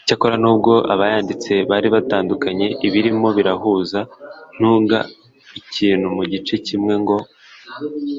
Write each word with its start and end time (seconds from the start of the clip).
icyakora 0.00 0.34
nubwo 0.42 0.72
abayanditse 0.92 1.52
bari 1.70 1.88
batandukanye 1.94 2.66
ibirimo 2.86 3.28
birahuza 3.36 4.00
nt 4.58 4.62
uga 4.74 4.98
ikintu 5.60 6.06
mu 6.16 6.24
gice 6.32 6.54
kimwe 6.66 6.94
ngo 7.02 7.16